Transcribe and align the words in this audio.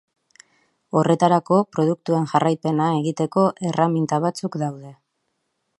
Horretarako, 1.01 1.59
produktuen 1.77 2.25
jarraipena 2.33 2.89
egiteko 3.03 3.45
erreminta 3.73 4.21
batzuk 4.25 4.59
daude. 4.65 4.95